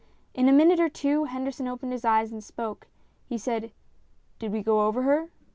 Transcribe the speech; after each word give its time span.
In 0.33 0.49
a 0.49 0.51
minute 0.51 0.79
or 0.79 0.89
two 0.89 1.25
Henderson 1.25 1.67
opened 1.67 1.91
his 1.91 2.03
eyes 2.03 2.31
and 2.31 2.43
spoke. 2.43 2.87
He 3.27 3.37
said," 3.37 3.71
Did 4.39 4.51
we 4.51 4.63
go 4.63 4.87
over 4.87 5.03
her 5.03 5.29